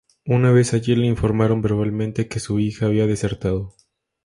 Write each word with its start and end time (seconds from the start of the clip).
Una 0.25 0.51
vez 0.51 0.73
allí, 0.73 0.95
le 0.95 1.05
informaron 1.05 1.61
verbalmente 1.61 2.27
que 2.27 2.39
su 2.39 2.57
hijo 2.59 2.87
había 2.87 3.05
desertado. 3.05 3.75